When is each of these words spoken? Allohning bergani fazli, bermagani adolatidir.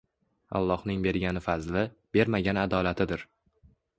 Allohning 0.59 1.03
bergani 1.07 1.43
fazli, 1.49 1.85
bermagani 2.17 2.63
adolatidir. 2.65 3.27